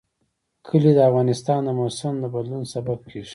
کلي 0.67 0.91
د 0.95 0.99
افغانستان 1.09 1.59
د 1.65 1.69
موسم 1.79 2.13
د 2.19 2.25
بدلون 2.33 2.63
سبب 2.73 2.99
کېږي. 3.09 3.29